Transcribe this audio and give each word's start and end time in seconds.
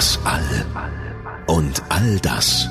Das 0.00 0.18
All 0.24 0.64
und 1.46 1.82
all 1.90 2.18
das. 2.20 2.70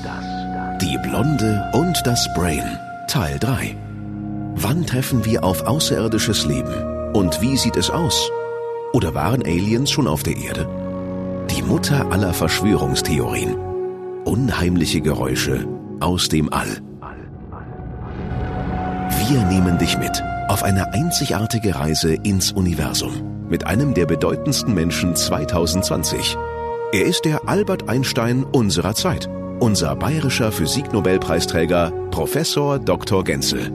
Die 0.82 0.98
Blonde 0.98 1.70
und 1.74 1.96
das 2.04 2.28
Brain 2.34 2.76
Teil 3.06 3.38
3. 3.38 3.76
Wann 4.56 4.84
treffen 4.84 5.24
wir 5.24 5.44
auf 5.44 5.62
außerirdisches 5.62 6.44
Leben? 6.46 6.74
Und 7.12 7.40
wie 7.40 7.56
sieht 7.56 7.76
es 7.76 7.88
aus? 7.88 8.28
Oder 8.92 9.14
waren 9.14 9.44
Aliens 9.44 9.92
schon 9.92 10.08
auf 10.08 10.24
der 10.24 10.38
Erde? 10.38 10.68
Die 11.52 11.62
Mutter 11.62 12.10
aller 12.10 12.34
Verschwörungstheorien. 12.34 13.54
Unheimliche 14.24 15.00
Geräusche 15.00 15.68
aus 16.00 16.28
dem 16.28 16.52
All. 16.52 16.82
Wir 19.28 19.44
nehmen 19.44 19.78
dich 19.78 19.96
mit 19.98 20.20
auf 20.48 20.64
eine 20.64 20.92
einzigartige 20.92 21.76
Reise 21.76 22.12
ins 22.12 22.50
Universum 22.50 23.46
mit 23.48 23.68
einem 23.68 23.94
der 23.94 24.06
bedeutendsten 24.06 24.74
Menschen 24.74 25.14
2020. 25.14 26.36
Er 26.92 27.04
ist 27.04 27.24
der 27.24 27.48
Albert 27.48 27.88
Einstein 27.88 28.42
unserer 28.42 28.96
Zeit, 28.96 29.28
unser 29.60 29.94
bayerischer 29.94 30.50
Physiknobelpreisträger 30.50 31.92
Professor 32.10 32.80
Dr. 32.80 33.22
Genzel 33.22 33.70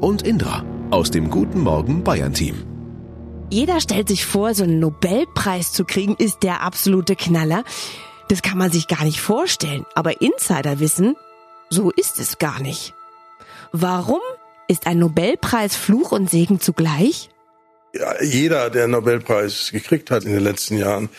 und 0.00 0.22
Indra 0.22 0.64
aus 0.90 1.12
dem 1.12 1.30
Guten 1.30 1.60
Morgen 1.60 2.02
Bayern 2.02 2.34
Team. 2.34 2.64
Jeder 3.50 3.80
stellt 3.80 4.08
sich 4.08 4.26
vor, 4.26 4.52
so 4.52 4.64
einen 4.64 4.80
Nobelpreis 4.80 5.70
zu 5.70 5.84
kriegen, 5.84 6.16
ist 6.18 6.42
der 6.42 6.62
absolute 6.62 7.14
Knaller. 7.14 7.62
Das 8.30 8.42
kann 8.42 8.58
man 8.58 8.72
sich 8.72 8.88
gar 8.88 9.04
nicht 9.04 9.20
vorstellen. 9.20 9.86
Aber 9.94 10.20
Insider 10.20 10.80
wissen, 10.80 11.14
so 11.70 11.92
ist 11.92 12.18
es 12.18 12.38
gar 12.38 12.60
nicht. 12.60 12.94
Warum 13.70 14.18
ist 14.66 14.88
ein 14.88 14.98
Nobelpreis 14.98 15.76
Fluch 15.76 16.10
und 16.10 16.28
Segen 16.28 16.58
zugleich? 16.58 17.30
Ja, 17.94 18.20
jeder, 18.24 18.70
der 18.70 18.84
einen 18.84 18.92
Nobelpreis 18.94 19.70
gekriegt 19.70 20.10
hat 20.10 20.24
in 20.24 20.32
den 20.32 20.42
letzten 20.42 20.76
Jahren, 20.78 21.10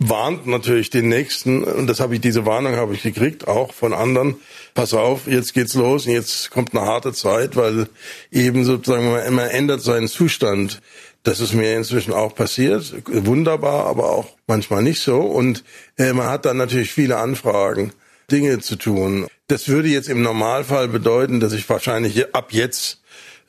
warnt 0.00 0.46
natürlich 0.46 0.88
den 0.88 1.08
nächsten 1.08 1.62
und 1.62 1.86
das 1.86 2.00
habe 2.00 2.14
ich 2.14 2.22
diese 2.22 2.46
Warnung 2.46 2.74
habe 2.76 2.94
ich 2.94 3.02
gekriegt 3.02 3.46
auch 3.46 3.74
von 3.74 3.92
anderen. 3.92 4.36
Pass 4.74 4.94
auf, 4.94 5.26
jetzt 5.26 5.52
geht's 5.52 5.74
los 5.74 6.06
und 6.06 6.12
jetzt 6.12 6.50
kommt 6.50 6.74
eine 6.74 6.86
harte 6.86 7.12
Zeit, 7.12 7.54
weil 7.54 7.86
eben 8.32 8.64
sozusagen 8.64 9.12
man 9.12 9.26
immer 9.26 9.50
ändert 9.50 9.82
seinen 9.82 10.08
Zustand. 10.08 10.80
Das 11.22 11.38
ist 11.40 11.52
mir 11.52 11.76
inzwischen 11.76 12.14
auch 12.14 12.34
passiert, 12.34 12.94
wunderbar, 13.06 13.84
aber 13.86 14.10
auch 14.10 14.36
manchmal 14.46 14.82
nicht 14.82 15.00
so 15.00 15.20
und 15.20 15.64
äh, 15.98 16.14
man 16.14 16.28
hat 16.28 16.46
dann 16.46 16.56
natürlich 16.56 16.92
viele 16.92 17.18
Anfragen, 17.18 17.92
Dinge 18.32 18.58
zu 18.60 18.76
tun. 18.76 19.26
Das 19.48 19.68
würde 19.68 19.88
jetzt 19.88 20.08
im 20.08 20.22
Normalfall 20.22 20.88
bedeuten, 20.88 21.40
dass 21.40 21.52
ich 21.52 21.68
wahrscheinlich 21.68 22.34
ab 22.34 22.52
jetzt 22.52 22.99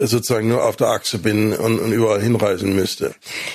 sozusagen 0.08 0.48
nur 0.48 0.64
auf 0.64 0.76
der 0.76 0.88
Achse 0.88 1.20
bin 1.20 1.54
und, 1.54 1.80
und 1.80 1.92
überall 1.92 2.22
hinreisen 2.22 2.76
müsste. 2.76 3.14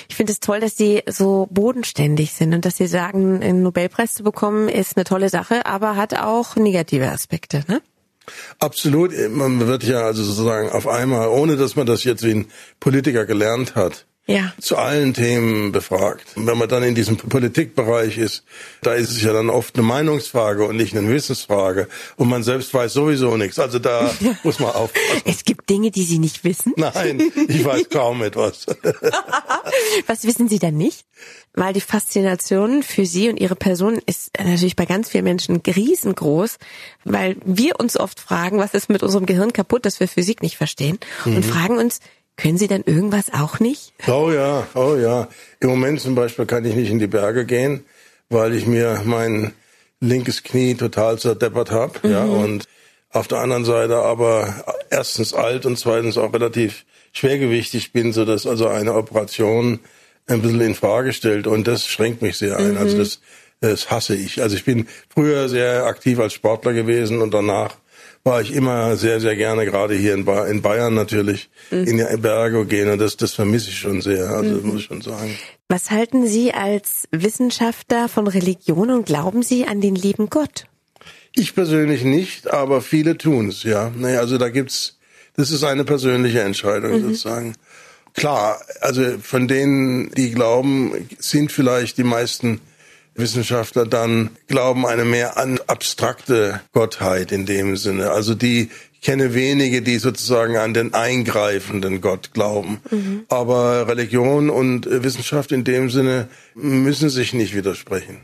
Ich 0.09 0.15
finde 0.15 0.31
es 0.33 0.39
toll, 0.39 0.59
dass 0.59 0.77
Sie 0.77 1.03
so 1.07 1.47
bodenständig 1.51 2.33
sind 2.33 2.53
und 2.53 2.65
dass 2.65 2.77
Sie 2.77 2.87
sagen, 2.87 3.41
einen 3.43 3.61
Nobelpreis 3.61 4.13
zu 4.13 4.23
bekommen 4.23 4.69
ist 4.69 4.97
eine 4.97 5.03
tolle 5.03 5.29
Sache, 5.29 5.65
aber 5.65 5.95
hat 5.95 6.17
auch 6.17 6.55
negative 6.55 7.09
Aspekte, 7.11 7.63
ne? 7.67 7.81
Absolut. 8.59 9.13
Man 9.29 9.67
wird 9.67 9.83
ja 9.83 10.01
also 10.01 10.23
sozusagen 10.23 10.69
auf 10.69 10.87
einmal, 10.87 11.29
ohne 11.29 11.55
dass 11.55 11.75
man 11.75 11.85
das 11.85 12.03
jetzt 12.03 12.23
wie 12.23 12.31
ein 12.31 12.45
Politiker 12.79 13.25
gelernt 13.25 13.75
hat, 13.75 14.06
ja. 14.27 14.53
zu 14.59 14.77
allen 14.77 15.13
Themen 15.13 15.71
befragt. 15.71 16.25
wenn 16.35 16.57
man 16.57 16.69
dann 16.69 16.83
in 16.83 16.95
diesem 16.95 17.17
Politikbereich 17.17 18.17
ist, 18.17 18.43
da 18.81 18.93
ist 18.93 19.09
es 19.09 19.21
ja 19.23 19.33
dann 19.33 19.49
oft 19.49 19.75
eine 19.75 19.83
Meinungsfrage 19.87 20.65
und 20.65 20.75
nicht 20.75 20.95
eine 20.95 21.09
Wissensfrage. 21.09 21.87
Und 22.17 22.27
man 22.27 22.43
selbst 22.43 22.73
weiß 22.73 22.93
sowieso 22.93 23.37
nichts. 23.37 23.57
Also 23.57 23.79
da 23.79 24.11
muss 24.43 24.59
man 24.59 24.71
aufpassen. 24.71 25.21
Es 25.25 25.45
gibt 25.45 25.69
Dinge, 25.69 25.91
die 25.91 26.03
Sie 26.03 26.19
nicht 26.19 26.43
wissen. 26.43 26.73
Nein, 26.75 27.31
ich 27.47 27.63
weiß 27.63 27.89
kaum 27.89 28.21
etwas. 28.21 28.65
Was 30.07 30.25
wissen 30.25 30.49
Sie 30.49 30.59
denn 30.59 30.77
nicht? 30.77 31.05
Weil 31.53 31.73
die 31.73 31.81
Faszination 31.81 32.83
für 32.83 33.05
Sie 33.05 33.29
und 33.29 33.39
Ihre 33.39 33.55
Person 33.55 33.99
ist 34.05 34.31
natürlich 34.37 34.75
bei 34.75 34.85
ganz 34.85 35.09
vielen 35.09 35.23
Menschen 35.23 35.61
riesengroß, 35.65 36.57
weil 37.05 37.37
wir 37.45 37.79
uns 37.79 37.97
oft 37.97 38.19
fragen, 38.19 38.59
was 38.59 38.73
ist 38.73 38.89
mit 38.89 39.01
unserem 39.01 39.25
Gehirn 39.25 39.53
kaputt, 39.53 39.85
dass 39.85 39.99
wir 39.99 40.07
Physik 40.07 40.43
nicht 40.43 40.57
verstehen 40.57 40.99
und 41.25 41.37
mhm. 41.37 41.43
fragen 41.43 41.77
uns, 41.79 41.99
können 42.37 42.57
Sie 42.57 42.67
dann 42.67 42.83
irgendwas 42.85 43.33
auch 43.33 43.59
nicht? 43.59 43.93
Oh 44.07 44.31
ja, 44.31 44.67
oh 44.75 44.95
ja. 44.95 45.27
Im 45.59 45.69
Moment 45.69 45.99
zum 45.99 46.15
Beispiel 46.15 46.45
kann 46.45 46.63
ich 46.65 46.75
nicht 46.75 46.91
in 46.91 46.99
die 46.99 47.07
Berge 47.07 47.45
gehen, 47.45 47.83
weil 48.29 48.53
ich 48.53 48.67
mir 48.67 49.01
mein 49.03 49.53
linkes 49.99 50.43
Knie 50.43 50.75
total 50.75 51.17
zerdeppert 51.17 51.71
habe. 51.71 52.07
Mhm. 52.07 52.11
Ja, 52.11 52.23
und 52.23 52.67
auf 53.09 53.27
der 53.27 53.39
anderen 53.39 53.65
Seite 53.65 53.97
aber 53.97 54.63
erstens 54.89 55.33
alt 55.33 55.65
und 55.65 55.79
zweitens 55.79 56.17
auch 56.17 56.33
relativ 56.33 56.85
schwergewichtig 57.11 57.91
bin, 57.91 58.13
so 58.13 58.25
dass 58.25 58.45
also 58.45 58.67
eine 58.67 58.93
Operation 58.93 59.79
ein 60.27 60.41
bisschen 60.41 60.61
in 60.61 60.75
Frage 60.75 61.13
stellt 61.13 61.47
und 61.47 61.67
das 61.67 61.87
schränkt 61.87 62.21
mich 62.21 62.37
sehr 62.37 62.57
ein. 62.57 62.77
Also 62.77 62.77
mhm. 62.77 62.77
Also 62.77 62.97
das, 62.97 63.19
das 63.61 63.89
hasse 63.89 64.15
ich. 64.15 64.41
Also 64.41 64.55
ich 64.55 64.65
bin 64.65 64.87
früher 65.09 65.49
sehr 65.49 65.85
aktiv 65.85 66.19
als 66.19 66.33
Sportler 66.33 66.73
gewesen 66.73 67.21
und 67.21 67.33
danach 67.33 67.77
war 68.27 68.41
ich 68.41 68.53
immer 68.53 68.97
sehr, 68.97 69.19
sehr 69.21 69.35
gerne, 69.35 69.65
gerade 69.65 69.95
hier 69.95 70.13
in, 70.13 70.25
ba 70.25 70.45
in 70.45 70.61
Bayern 70.61 70.93
natürlich, 70.93 71.49
mhm. 71.71 71.85
in 71.85 71.97
die 71.97 72.17
Berge 72.17 72.65
gehen. 72.65 72.89
Und 72.89 72.99
das, 72.99 73.17
das 73.17 73.33
vermisse 73.33 73.69
ich 73.69 73.79
schon 73.79 74.01
sehr, 74.01 74.29
also 74.29 74.55
mhm. 74.55 74.67
muss 74.67 74.81
ich 74.81 74.85
schon 74.85 75.01
sagen. 75.01 75.35
Was 75.69 75.89
halten 75.91 76.27
Sie 76.27 76.53
als 76.53 77.07
Wissenschaftler 77.11 78.09
von 78.09 78.27
Religion 78.27 78.91
und 78.91 79.05
glauben 79.05 79.43
Sie 79.43 79.65
an 79.65 79.81
den 79.81 79.95
lieben 79.95 80.29
Gott? 80.29 80.67
Ich 81.33 81.55
persönlich 81.55 82.03
nicht, 82.03 82.51
aber 82.51 82.81
viele 82.81 83.17
tun 83.17 83.49
es, 83.49 83.63
ja. 83.63 83.91
Nee, 83.95 84.17
also 84.17 84.37
da 84.37 84.49
gibt's, 84.49 84.97
das 85.35 85.51
ist 85.51 85.63
eine 85.63 85.85
persönliche 85.85 86.41
Entscheidung 86.41 86.91
mhm. 86.93 87.01
sozusagen. 87.01 87.55
Klar, 88.13 88.59
also 88.81 89.03
von 89.21 89.47
denen, 89.47 90.11
die 90.11 90.31
glauben, 90.31 91.07
sind 91.19 91.51
vielleicht 91.51 91.97
die 91.97 92.03
meisten 92.03 92.59
Wissenschaftler 93.17 93.85
dann 93.85 94.29
glauben 94.47 94.85
eine 94.85 95.05
mehr 95.05 95.37
an 95.37 95.59
abstrakte 95.67 96.61
Gottheit 96.71 97.31
in 97.31 97.45
dem 97.45 97.75
Sinne. 97.75 98.11
Also 98.11 98.35
die 98.35 98.69
ich 98.99 99.03
kenne 99.03 99.35
wenige, 99.35 99.83
die 99.83 99.99
sozusagen 99.99 100.57
an 100.57 100.73
den 100.73 100.93
eingreifenden 100.93 102.01
Gott 102.01 102.33
glauben. 102.33 102.81
Mhm. 102.89 103.25
Aber 103.29 103.87
Religion 103.87 104.49
und 104.49 104.87
Wissenschaft 104.89 105.51
in 105.51 105.63
dem 105.63 105.91
Sinne 105.91 106.27
müssen 106.55 107.09
sich 107.09 107.33
nicht 107.33 107.55
widersprechen. 107.55 108.17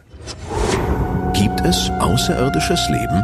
Gibt 1.33 1.61
es 1.61 1.91
außerirdisches 1.99 2.89
Leben? 2.89 3.23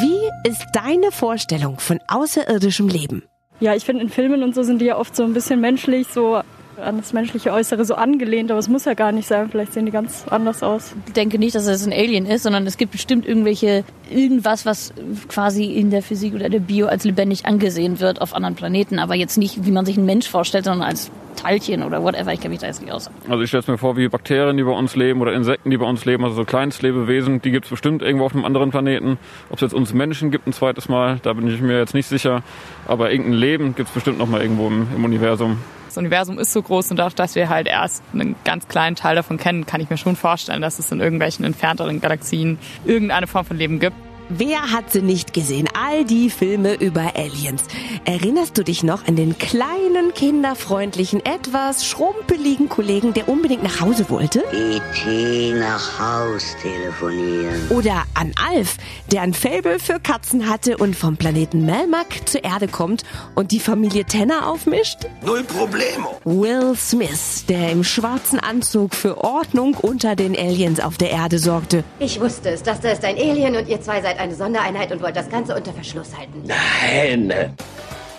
Wie 0.00 0.48
ist 0.48 0.64
deine 0.72 1.12
Vorstellung 1.12 1.78
von 1.78 2.00
außerirdischem 2.08 2.88
Leben? 2.88 3.22
Ja, 3.60 3.74
ich 3.74 3.84
finde 3.84 4.02
in 4.02 4.08
Filmen 4.08 4.42
und 4.42 4.54
so 4.54 4.62
sind 4.62 4.80
die 4.80 4.86
ja 4.86 4.96
oft 4.96 5.14
so 5.14 5.24
ein 5.24 5.34
bisschen 5.34 5.60
menschlich, 5.60 6.08
so 6.08 6.40
an 6.80 6.98
das 6.98 7.12
menschliche 7.12 7.52
Äußere 7.52 7.84
so 7.84 7.94
angelehnt, 7.94 8.50
aber 8.50 8.60
es 8.60 8.68
muss 8.68 8.84
ja 8.84 8.94
gar 8.94 9.12
nicht 9.12 9.28
sein. 9.28 9.48
Vielleicht 9.50 9.72
sehen 9.72 9.86
die 9.86 9.92
ganz 9.92 10.24
anders 10.30 10.62
aus. 10.62 10.94
Ich 11.06 11.12
denke 11.12 11.38
nicht, 11.38 11.54
dass 11.54 11.66
es 11.66 11.86
ein 11.86 11.92
Alien 11.92 12.26
ist, 12.26 12.42
sondern 12.42 12.66
es 12.66 12.76
gibt 12.76 12.92
bestimmt 12.92 13.26
irgendwelche, 13.26 13.84
irgendwas, 14.10 14.66
was 14.66 14.92
quasi 15.28 15.64
in 15.64 15.90
der 15.90 16.02
Physik 16.02 16.34
oder 16.34 16.48
der 16.48 16.60
Bio 16.60 16.86
als 16.86 17.04
lebendig 17.04 17.46
angesehen 17.46 18.00
wird 18.00 18.20
auf 18.20 18.34
anderen 18.34 18.54
Planeten, 18.54 18.98
aber 18.98 19.14
jetzt 19.14 19.38
nicht, 19.38 19.64
wie 19.64 19.70
man 19.70 19.86
sich 19.86 19.96
einen 19.96 20.06
Mensch 20.06 20.28
vorstellt, 20.28 20.64
sondern 20.64 20.88
als 20.88 21.10
Teilchen 21.36 21.82
oder 21.82 22.02
whatever. 22.02 22.32
Ich 22.32 22.40
kenne 22.40 22.52
mich 22.52 22.60
da 22.60 22.66
jetzt 22.66 22.82
nicht 22.82 22.92
aus. 22.92 23.10
Also 23.28 23.42
ich 23.42 23.48
stelle 23.48 23.62
es 23.62 23.68
mir 23.68 23.78
vor, 23.78 23.96
wie 23.96 24.08
Bakterien, 24.08 24.56
die 24.56 24.62
bei 24.62 24.72
uns 24.72 24.96
leben 24.96 25.20
oder 25.20 25.32
Insekten, 25.32 25.70
die 25.70 25.76
bei 25.76 25.86
uns 25.86 26.04
leben, 26.04 26.24
also 26.24 26.36
so 26.36 26.44
Kleinstlebewesen, 26.44 27.42
die 27.42 27.50
gibt 27.50 27.66
es 27.66 27.70
bestimmt 27.70 28.02
irgendwo 28.02 28.26
auf 28.26 28.34
einem 28.34 28.44
anderen 28.44 28.70
Planeten. 28.70 29.18
Ob 29.50 29.56
es 29.56 29.62
jetzt 29.62 29.74
uns 29.74 29.92
Menschen 29.92 30.30
gibt 30.30 30.46
ein 30.46 30.52
zweites 30.52 30.88
Mal, 30.88 31.18
da 31.22 31.32
bin 31.32 31.48
ich 31.48 31.60
mir 31.60 31.78
jetzt 31.78 31.94
nicht 31.94 32.06
sicher. 32.06 32.42
Aber 32.86 33.10
irgendein 33.10 33.34
Leben 33.34 33.74
gibt 33.74 33.88
es 33.88 33.94
bestimmt 33.94 34.18
noch 34.18 34.28
mal 34.28 34.40
irgendwo 34.40 34.66
im, 34.68 34.86
im 34.94 35.04
Universum. 35.04 35.58
Das 35.86 35.98
Universum 35.98 36.38
ist 36.38 36.52
so 36.54 36.62
groß 36.62 36.90
und 36.92 36.96
dadurch, 36.96 37.14
dass 37.14 37.34
wir 37.34 37.50
halt 37.50 37.66
erst 37.66 38.02
einen 38.14 38.34
ganz 38.44 38.66
kleinen 38.66 38.96
Teil 38.96 39.14
davon 39.14 39.36
kennen, 39.36 39.66
kann 39.66 39.80
ich 39.82 39.90
mir 39.90 39.98
schon 39.98 40.16
vorstellen, 40.16 40.62
dass 40.62 40.78
es 40.78 40.90
in 40.90 41.00
irgendwelchen 41.00 41.44
entfernteren 41.44 42.00
Galaxien 42.00 42.58
irgendeine 42.86 43.26
Form 43.26 43.44
von 43.44 43.58
Leben 43.58 43.78
gibt. 43.78 43.96
Wer 44.38 44.72
hat 44.72 44.90
sie 44.90 45.02
nicht 45.02 45.34
gesehen? 45.34 45.68
All 45.74 46.06
die 46.06 46.30
Filme 46.30 46.72
über 46.72 47.12
Aliens. 47.16 47.64
Erinnerst 48.06 48.56
du 48.56 48.64
dich 48.64 48.82
noch 48.82 49.06
an 49.06 49.14
den 49.14 49.36
kleinen, 49.36 50.14
kinderfreundlichen, 50.14 51.22
etwas 51.26 51.84
schrumpeligen 51.84 52.70
Kollegen, 52.70 53.12
der 53.12 53.28
unbedingt 53.28 53.62
nach 53.62 53.80
Hause 53.82 54.08
wollte? 54.08 54.42
E.T. 54.50 55.52
nach 55.52 55.98
Haus 55.98 56.56
telefonieren. 56.62 57.68
Oder 57.68 58.04
an 58.14 58.32
Alf, 58.48 58.78
der 59.10 59.20
ein 59.20 59.34
Fable 59.34 59.78
für 59.78 60.00
Katzen 60.00 60.48
hatte 60.48 60.78
und 60.78 60.96
vom 60.96 61.18
Planeten 61.18 61.66
Melmac 61.66 62.26
zur 62.26 62.42
Erde 62.42 62.68
kommt 62.68 63.02
und 63.34 63.50
die 63.50 63.60
Familie 63.60 64.06
Tenner 64.06 64.48
aufmischt? 64.48 65.00
Null 65.26 65.44
Problemo. 65.44 66.18
Will 66.24 66.74
Smith, 66.74 67.44
der 67.50 67.70
im 67.70 67.84
schwarzen 67.84 68.40
Anzug 68.40 68.94
für 68.94 69.18
Ordnung 69.18 69.74
unter 69.74 70.16
den 70.16 70.34
Aliens 70.34 70.80
auf 70.80 70.96
der 70.96 71.10
Erde 71.10 71.38
sorgte. 71.38 71.84
Ich 71.98 72.18
wusste 72.18 72.48
es, 72.48 72.62
das 72.62 72.80
da 72.80 72.92
ist 72.92 73.04
ein 73.04 73.18
Alien 73.18 73.56
und 73.56 73.68
ihr 73.68 73.82
zwei 73.82 74.00
seid 74.00 74.21
eine 74.22 74.34
Sondereinheit 74.34 74.92
und 74.92 75.02
wollt 75.02 75.16
das 75.16 75.28
Ganze 75.28 75.54
unter 75.54 75.72
Verschluss 75.72 76.16
halten. 76.16 76.44
Nein. 76.44 77.54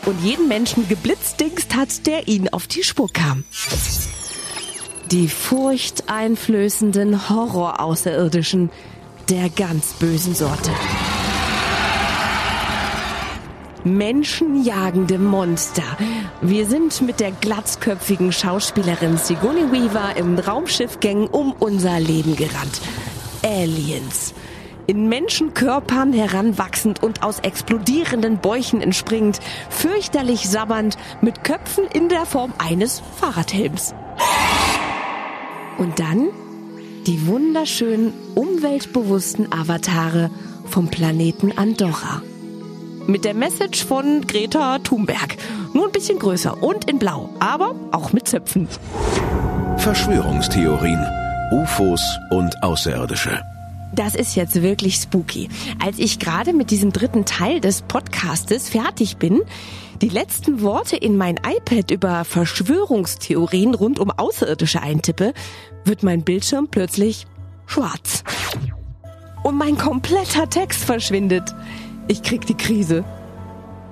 Und 0.05 0.21
jeden 0.21 0.47
Menschen 0.47 0.87
geblitzdingst 0.87 1.75
hat, 1.75 2.05
der 2.05 2.27
ihnen 2.27 2.49
auf 2.49 2.67
die 2.67 2.83
Spur 2.83 3.11
kam. 3.11 3.45
Die 5.11 5.29
furchteinflößenden 5.29 7.29
Horror-Außerirdischen 7.29 8.69
der 9.29 9.49
ganz 9.49 9.93
bösen 9.93 10.35
Sorte. 10.35 10.71
Menschenjagende 13.85 15.17
Monster. 15.17 15.83
Wir 16.41 16.65
sind 16.65 17.01
mit 17.01 17.19
der 17.19 17.31
glatzköpfigen 17.31 18.31
Schauspielerin 18.31 19.17
Sigourney 19.17 19.71
Weaver 19.71 20.15
im 20.15 20.39
Raumschiffgängen 20.39 21.27
um 21.27 21.53
unser 21.59 21.99
Leben 21.99 22.35
gerannt. 22.35 22.81
Aliens. 23.43 24.33
In 24.85 25.07
Menschenkörpern 25.07 26.11
heranwachsend 26.11 27.01
und 27.01 27.23
aus 27.23 27.39
explodierenden 27.39 28.37
Bäuchen 28.37 28.81
entspringend, 28.81 29.39
fürchterlich 29.69 30.49
sabbernd, 30.49 30.97
mit 31.21 31.43
Köpfen 31.43 31.85
in 31.93 32.09
der 32.09 32.25
Form 32.25 32.53
eines 32.57 33.01
Fahrradhelms. 33.19 33.95
Und 35.77 35.99
dann 35.99 36.29
die 37.07 37.27
wunderschönen, 37.27 38.13
umweltbewussten 38.35 39.51
Avatare 39.51 40.29
vom 40.65 40.87
Planeten 40.87 41.57
Andorra. 41.57 42.21
Mit 43.07 43.25
der 43.25 43.33
Message 43.33 43.85
von 43.85 44.21
Greta 44.27 44.79
Thunberg. 44.79 45.35
Nur 45.73 45.87
ein 45.87 45.91
bisschen 45.91 46.19
größer 46.19 46.63
und 46.63 46.89
in 46.89 46.99
blau, 46.99 47.29
aber 47.39 47.75
auch 47.91 48.13
mit 48.13 48.27
Zöpfen. 48.27 48.69
Verschwörungstheorien, 49.77 51.05
UFOs 51.51 52.01
und 52.29 52.63
Außerirdische. 52.63 53.52
Das 53.95 54.15
ist 54.15 54.35
jetzt 54.35 54.61
wirklich 54.61 54.95
spooky. 54.95 55.49
Als 55.79 55.99
ich 55.99 56.17
gerade 56.17 56.51
mit 56.51 56.71
diesem 56.71 56.91
dritten 56.91 57.25
Teil 57.25 57.59
des 57.59 57.83
Podcastes 57.83 58.67
fertig 58.67 59.17
bin, 59.17 59.41
die 60.01 60.09
letzten 60.09 60.61
Worte 60.61 60.95
in 60.95 61.15
mein 61.15 61.35
iPad 61.37 61.91
über 61.91 62.25
Verschwörungstheorien 62.25 63.75
rund 63.75 63.99
um 63.99 64.09
Außerirdische 64.09 64.81
eintippe, 64.81 65.33
wird 65.85 66.01
mein 66.01 66.23
Bildschirm 66.23 66.69
plötzlich 66.69 67.27
schwarz. 67.67 68.23
Und 69.43 69.57
mein 69.57 69.77
kompletter 69.77 70.49
Text 70.49 70.83
verschwindet. 70.85 71.53
Ich 72.07 72.23
krieg 72.23 72.47
die 72.47 72.57
Krise. 72.57 73.03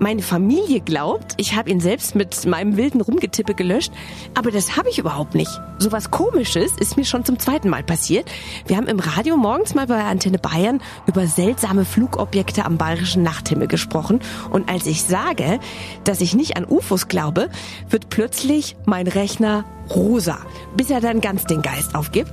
Meine 0.04 0.24
Familie 0.24 0.80
glaubt, 0.80 1.36
ich 1.38 1.56
habe 1.56 1.70
ihn 1.70 1.80
selbst 1.80 2.16
mit 2.16 2.48
meinem 2.48 2.76
wilden 2.76 3.02
Rumgetippe 3.02 3.54
gelöscht, 3.54 3.92
aber 4.34 4.50
das 4.50 4.76
habe 4.76 4.90
ich 4.90 4.98
überhaupt 4.98 5.36
nicht. 5.36 5.52
Sowas 5.78 6.10
komisches 6.10 6.72
ist 6.80 6.98
mir 6.98 7.06
schon 7.06 7.24
zum 7.24 7.38
zweiten 7.38 7.70
Mal 7.70 7.84
passiert. 7.84 8.28
Wir 8.66 8.78
haben 8.78 8.88
im 8.88 9.00
Radio 9.00 9.38
morgens 9.38 9.76
mal 9.76 9.86
bei 9.86 10.04
Antenne 10.04 10.40
Bayern 10.40 10.82
über 11.06 11.28
seltsame 11.28 11.86
Flugobjekte 11.86 12.66
am 12.66 12.80
bayerischen 12.80 13.22
Nachthimmel 13.22 13.68
gesprochen 13.68 14.22
und 14.50 14.70
als 14.70 14.88
ich 14.88 15.04
sage, 15.04 15.60
dass 16.04 16.20
ich 16.20 16.34
nicht 16.34 16.58
an 16.58 16.66
UFOs 16.68 17.08
glaube, 17.08 17.50
wird 17.88 18.10
plötzlich 18.10 18.76
mein 18.86 19.06
Rechner 19.06 19.66
rosa, 19.94 20.40
bis 20.76 20.90
er 20.90 21.02
dann 21.02 21.22
ganz 21.22 21.46
den 21.46 21.62
Geist 21.62 21.94
aufgibt. 21.94 22.32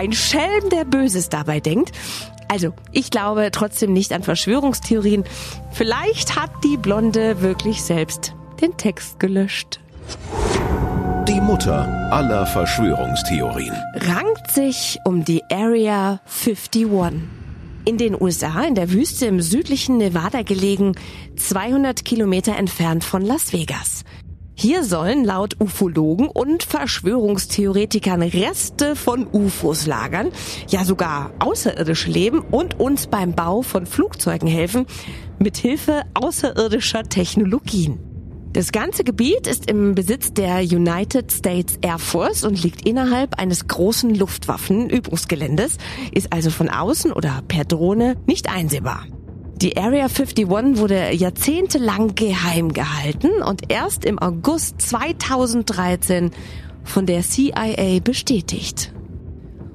Ein 0.00 0.14
Schelm, 0.14 0.70
der 0.70 0.86
Böses 0.86 1.28
dabei 1.28 1.60
denkt. 1.60 1.92
Also, 2.48 2.72
ich 2.90 3.10
glaube 3.10 3.50
trotzdem 3.52 3.92
nicht 3.92 4.14
an 4.14 4.22
Verschwörungstheorien. 4.22 5.24
Vielleicht 5.72 6.40
hat 6.40 6.50
die 6.64 6.78
Blonde 6.78 7.42
wirklich 7.42 7.82
selbst 7.82 8.34
den 8.62 8.78
Text 8.78 9.20
gelöscht. 9.20 9.78
Die 11.28 11.38
Mutter 11.42 11.86
aller 12.10 12.46
Verschwörungstheorien. 12.46 13.74
Rankt 13.94 14.50
sich 14.52 14.98
um 15.04 15.22
die 15.22 15.42
Area 15.50 16.20
51. 16.24 16.86
In 17.84 17.98
den 17.98 18.18
USA, 18.18 18.62
in 18.62 18.76
der 18.76 18.92
Wüste 18.92 19.26
im 19.26 19.42
südlichen 19.42 19.98
Nevada 19.98 20.40
gelegen, 20.40 20.94
200 21.36 22.06
Kilometer 22.06 22.56
entfernt 22.56 23.04
von 23.04 23.20
Las 23.20 23.52
Vegas. 23.52 24.04
Hier 24.62 24.84
sollen 24.84 25.24
laut 25.24 25.56
Ufologen 25.58 26.28
und 26.28 26.64
Verschwörungstheoretikern 26.64 28.20
Reste 28.20 28.94
von 28.94 29.26
UFOs 29.32 29.86
lagern, 29.86 30.32
ja 30.68 30.84
sogar 30.84 31.30
außerirdische 31.38 32.10
leben 32.10 32.40
und 32.40 32.78
uns 32.78 33.06
beim 33.06 33.32
Bau 33.32 33.62
von 33.62 33.86
Flugzeugen 33.86 34.46
helfen, 34.46 34.84
mit 35.38 35.56
Hilfe 35.56 36.02
außerirdischer 36.12 37.04
Technologien. 37.04 38.00
Das 38.52 38.70
ganze 38.70 39.02
Gebiet 39.02 39.46
ist 39.46 39.70
im 39.70 39.94
Besitz 39.94 40.34
der 40.34 40.58
United 40.58 41.32
States 41.32 41.78
Air 41.80 41.98
Force 41.98 42.44
und 42.44 42.62
liegt 42.62 42.86
innerhalb 42.86 43.38
eines 43.38 43.66
großen 43.66 44.14
Luftwaffenübungsgeländes, 44.14 45.78
ist 46.12 46.34
also 46.34 46.50
von 46.50 46.68
außen 46.68 47.12
oder 47.12 47.42
per 47.48 47.64
Drohne 47.64 48.16
nicht 48.26 48.54
einsehbar. 48.54 49.06
Die 49.62 49.76
Area 49.76 50.06
51 50.06 50.48
wurde 50.48 51.12
jahrzehntelang 51.12 52.14
geheim 52.14 52.72
gehalten 52.72 53.42
und 53.42 53.70
erst 53.70 54.06
im 54.06 54.18
August 54.18 54.80
2013 54.80 56.30
von 56.82 57.04
der 57.04 57.20
CIA 57.20 58.00
bestätigt. 58.02 58.90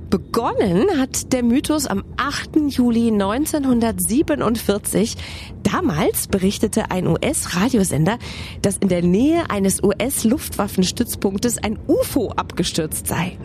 Begonnen 0.09 0.87
hat 0.99 1.31
der 1.33 1.43
Mythos 1.43 1.85
am 1.85 2.03
8. 2.17 2.55
Juli 2.69 3.11
1947. 3.11 5.17
Damals 5.61 6.29
berichtete 6.29 6.89
ein 6.89 7.05
US-Radiosender, 7.05 8.17
dass 8.63 8.77
in 8.77 8.89
der 8.89 9.03
Nähe 9.03 9.51
eines 9.51 9.83
US-Luftwaffenstützpunktes 9.83 11.59
ein 11.59 11.77
UFO 11.85 12.31
abgestürzt 12.35 13.05
sei. 13.05 13.37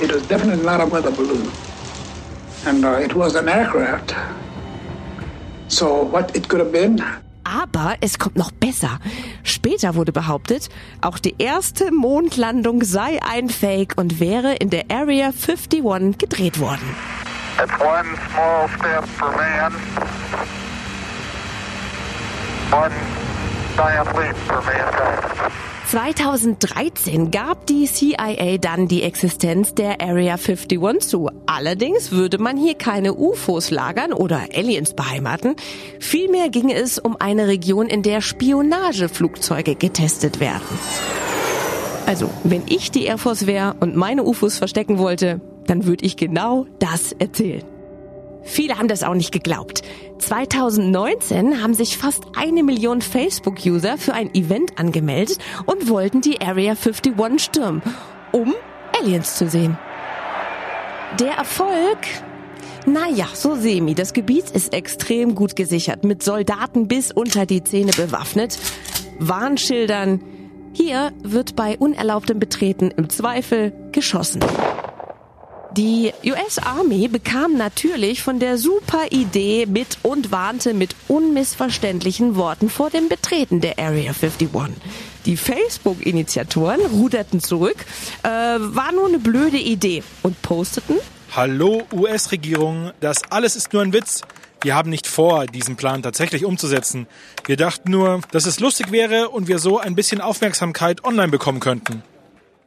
It 0.00 0.12
was 0.12 0.26
definitely 0.26 0.64
not 0.64 0.80
a 0.80 0.90
weather 0.90 1.12
balloon. 1.12 1.46
And 2.64 2.84
uh, 2.84 2.98
it 3.00 3.14
was 3.14 3.36
an 3.36 3.46
aircraft. 3.46 4.16
So 5.68 6.08
what 6.10 6.36
it 6.36 6.48
could 6.48 6.60
have 6.60 6.72
been, 6.72 7.02
Aber 7.44 7.94
es 8.00 8.18
kommt 8.18 8.36
noch 8.36 8.50
besser. 8.50 8.98
Später 9.44 9.94
wurde 9.94 10.10
behauptet, 10.10 10.68
auch 11.00 11.18
die 11.18 11.36
erste 11.38 11.92
Mondlandung 11.92 12.82
sei 12.82 13.20
ein 13.22 13.48
Fake 13.48 13.94
und 13.96 14.18
wäre 14.18 14.54
in 14.54 14.70
der 14.70 14.84
Area 14.90 15.26
51 15.28 16.18
gedreht 16.18 16.58
worden. 16.58 16.96
It's 17.62 17.72
one 17.80 18.06
small 18.32 18.68
step 18.78 19.04
for 19.16 19.30
man, 19.30 19.72
one 22.72 22.92
giant 23.76 24.08
leap 24.18 24.36
for 24.46 24.62
mankind. 24.62 25.75
2013 25.88 27.30
gab 27.30 27.66
die 27.66 27.86
CIA 27.86 28.58
dann 28.58 28.88
die 28.88 29.04
Existenz 29.04 29.72
der 29.72 30.00
Area 30.00 30.34
51 30.34 31.00
zu. 31.00 31.30
Allerdings 31.46 32.10
würde 32.10 32.38
man 32.38 32.56
hier 32.56 32.74
keine 32.74 33.14
UFOs 33.14 33.70
lagern 33.70 34.12
oder 34.12 34.48
Aliens 34.52 34.94
beheimaten. 34.94 35.54
Vielmehr 36.00 36.48
ging 36.48 36.70
es 36.70 36.98
um 36.98 37.16
eine 37.16 37.46
Region, 37.46 37.86
in 37.86 38.02
der 38.02 38.20
Spionageflugzeuge 38.20 39.76
getestet 39.76 40.40
werden. 40.40 40.66
Also, 42.04 42.30
wenn 42.42 42.62
ich 42.68 42.90
die 42.90 43.04
Air 43.04 43.18
Force 43.18 43.46
wäre 43.46 43.76
und 43.78 43.94
meine 43.94 44.24
UFOs 44.24 44.58
verstecken 44.58 44.98
wollte, 44.98 45.40
dann 45.66 45.86
würde 45.86 46.04
ich 46.04 46.16
genau 46.16 46.66
das 46.80 47.12
erzählen. 47.12 47.75
Viele 48.46 48.78
haben 48.78 48.88
das 48.88 49.02
auch 49.02 49.14
nicht 49.14 49.32
geglaubt. 49.32 49.82
2019 50.18 51.62
haben 51.62 51.74
sich 51.74 51.98
fast 51.98 52.24
eine 52.36 52.62
Million 52.62 53.02
Facebook-User 53.02 53.98
für 53.98 54.14
ein 54.14 54.34
Event 54.34 54.78
angemeldet 54.78 55.38
und 55.66 55.90
wollten 55.90 56.22
die 56.22 56.40
Area 56.40 56.72
51 56.72 57.12
stürmen, 57.38 57.82
um 58.32 58.54
Aliens 58.98 59.36
zu 59.36 59.48
sehen. 59.48 59.76
Der 61.20 61.32
Erfolg 61.32 61.98
naja, 62.86 63.26
so 63.34 63.56
semi. 63.56 63.96
Das 63.96 64.12
Gebiet 64.12 64.50
ist 64.52 64.72
extrem 64.72 65.34
gut 65.34 65.56
gesichert, 65.56 66.04
mit 66.04 66.22
Soldaten 66.22 66.86
bis 66.86 67.10
unter 67.10 67.44
die 67.44 67.64
Zähne 67.64 67.90
bewaffnet, 67.90 68.58
Warnschildern. 69.18 70.20
Hier 70.72 71.12
wird 71.22 71.56
bei 71.56 71.76
unerlaubtem 71.78 72.38
Betreten 72.38 72.92
im 72.92 73.08
Zweifel 73.08 73.72
geschossen. 73.90 74.40
Die 75.76 76.10
US 76.24 76.58
Army 76.58 77.06
bekam 77.06 77.58
natürlich 77.58 78.22
von 78.22 78.38
der 78.38 78.56
super 78.56 79.08
Idee 79.10 79.66
mit 79.66 79.98
und 80.02 80.32
warnte 80.32 80.72
mit 80.72 80.96
unmissverständlichen 81.06 82.36
Worten 82.36 82.70
vor 82.70 82.88
dem 82.88 83.10
Betreten 83.10 83.60
der 83.60 83.78
Area 83.78 84.12
51. 84.12 84.48
Die 85.26 85.36
Facebook-Initiatoren 85.36 86.80
ruderten 86.80 87.40
zurück, 87.40 87.84
äh, 88.22 88.28
war 88.28 88.92
nur 88.92 89.06
eine 89.06 89.18
blöde 89.18 89.58
Idee 89.58 90.02
und 90.22 90.40
posteten, 90.40 90.96
Hallo 91.34 91.82
US-Regierung, 91.92 92.92
das 93.00 93.30
alles 93.30 93.56
ist 93.56 93.74
nur 93.74 93.82
ein 93.82 93.92
Witz. 93.92 94.22
Wir 94.62 94.74
haben 94.74 94.88
nicht 94.88 95.06
vor, 95.06 95.44
diesen 95.44 95.76
Plan 95.76 96.02
tatsächlich 96.02 96.46
umzusetzen. 96.46 97.06
Wir 97.44 97.58
dachten 97.58 97.90
nur, 97.90 98.22
dass 98.30 98.46
es 98.46 98.60
lustig 98.60 98.90
wäre 98.90 99.28
und 99.28 99.46
wir 99.46 99.58
so 99.58 99.78
ein 99.78 99.94
bisschen 99.94 100.22
Aufmerksamkeit 100.22 101.04
online 101.04 101.28
bekommen 101.28 101.60
könnten. 101.60 102.02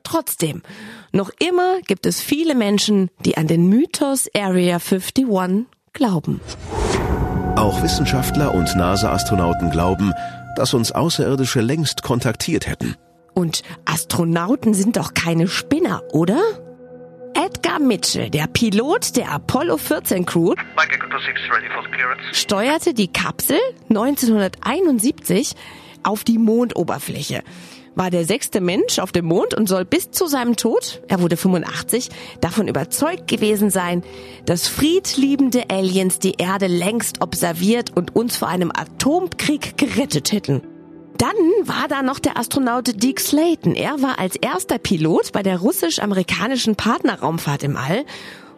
Trotzdem, 0.09 0.63
noch 1.11 1.29
immer 1.37 1.81
gibt 1.85 2.07
es 2.07 2.19
viele 2.19 2.55
Menschen, 2.55 3.11
die 3.25 3.37
an 3.37 3.45
den 3.45 3.69
Mythos 3.69 4.27
Area 4.35 4.79
51 4.79 5.67
glauben. 5.93 6.41
Auch 7.55 7.83
Wissenschaftler 7.83 8.55
und 8.55 8.75
NASA-Astronauten 8.75 9.69
glauben, 9.69 10.11
dass 10.55 10.73
uns 10.73 10.91
Außerirdische 10.91 11.61
längst 11.61 12.01
kontaktiert 12.01 12.65
hätten. 12.65 12.95
Und 13.35 13.61
Astronauten 13.85 14.73
sind 14.73 14.97
doch 14.97 15.13
keine 15.13 15.47
Spinner, 15.47 16.01
oder? 16.11 16.41
Edgar 17.35 17.77
Mitchell, 17.77 18.31
der 18.31 18.47
Pilot 18.47 19.15
der 19.15 19.31
Apollo 19.31 19.77
14 19.77 20.25
Crew, 20.25 20.55
steuerte 22.31 22.95
die 22.95 23.13
Kapsel 23.13 23.59
1971 23.89 25.53
auf 26.01 26.23
die 26.23 26.39
Mondoberfläche 26.39 27.43
war 28.00 28.10
der 28.10 28.25
sechste 28.25 28.62
Mensch 28.62 28.98
auf 29.00 29.12
dem 29.12 29.25
Mond 29.25 29.53
und 29.53 29.68
soll 29.68 29.84
bis 29.84 30.10
zu 30.10 30.27
seinem 30.27 30.56
Tod, 30.56 31.01
er 31.10 31.22
wurde 31.22 31.36
85, 31.36 32.08
davon 32.39 32.70
überzeugt 32.70 33.27
gewesen 33.27 33.72
sein, 33.72 34.03
dass 34.46 34.70
friedliebende 34.70 35.70
Aliens 35.70 36.18
die 36.18 36.36
Erde 36.38 36.68
längst 36.68 37.22
observiert 37.22 37.98
und 37.98 38.15
uns 38.15 38.38
vor 38.38 38.48
einem 38.48 38.72
Atomkrieg 38.72 39.77
gerettet 39.77 40.32
hätten. 40.32 40.62
Dann 41.18 41.36
war 41.63 41.89
da 41.89 42.01
noch 42.01 42.20
der 42.20 42.39
Astronaut 42.39 43.03
Dick 43.03 43.20
Slayton. 43.20 43.75
Er 43.75 44.01
war 44.01 44.18
als 44.18 44.38
erster 44.38 44.77
Pilot 44.77 45.34
bei 45.34 45.44
der 45.44 45.58
russisch-amerikanischen 45.58 46.77
Partnerraumfahrt 46.77 47.63
im 47.63 47.75
All 47.75 48.06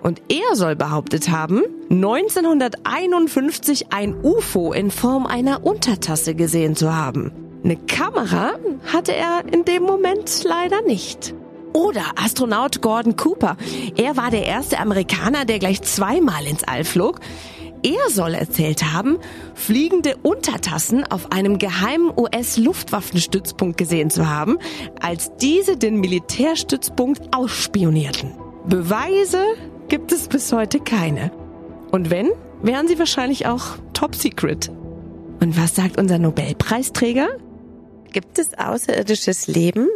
Und 0.04 0.22
er 0.30 0.56
soll 0.56 0.76
behauptet 0.76 1.30
haben, 1.30 1.64
1951 1.90 3.92
ein 3.92 4.24
UFO 4.24 4.72
in 4.72 4.92
Form 4.92 5.26
einer 5.26 5.66
Untertasse 5.66 6.36
gesehen 6.36 6.76
zu 6.76 6.96
haben. 6.96 7.51
Eine 7.64 7.78
Kamera 7.78 8.54
hatte 8.92 9.14
er 9.14 9.44
in 9.52 9.66
dem 9.66 9.84
Moment 9.84 10.44
leider 10.44 10.82
nicht. 10.82 11.36
Oder 11.74 12.04
Astronaut 12.16 12.82
Gordon 12.82 13.16
Cooper. 13.16 13.56
Er 13.96 14.18
war 14.18 14.32
der 14.32 14.46
erste 14.46 14.80
Amerikaner, 14.80 15.46
der 15.46 15.60
gleich 15.60 15.82
zweimal 15.84 16.46
ins 16.48 16.64
All 16.64 16.84
flog. 16.84 17.20
Er 17.84 18.10
soll 18.10 18.34
erzählt 18.34 18.94
haben, 18.94 19.18
fliegende 19.54 20.16
Untertassen 20.18 21.04
auf 21.10 21.32
einem 21.32 21.58
geheimen 21.60 22.12
US-Luftwaffenstützpunkt 22.16 23.78
gesehen 23.78 24.10
zu 24.10 24.30
haben, 24.30 24.58
als 25.00 25.32
diese 25.38 25.78
den 25.78 26.00
Militärstützpunkt 26.00 27.36
ausspionierten. 27.36 28.34
Beweise 28.68 29.44
gibt 29.88 30.12
es 30.12 30.28
bis 30.28 30.52
heute 30.52 30.80
keine. 30.80 31.32
Und 31.92 32.10
wenn, 32.10 32.30
wären 32.62 32.88
sie 32.88 33.00
wahrscheinlich 33.00 33.48
auch 33.48 33.78
top 33.94 34.16
secret. 34.16 34.72
Und 35.40 35.58
was 35.58 35.76
sagt 35.76 35.98
unser 36.00 36.20
Nobelpreisträger? 36.20 37.30
Gibt 38.12 38.40
es 38.40 38.58
außerirdisches 38.58 39.48
Leben? 39.48 39.90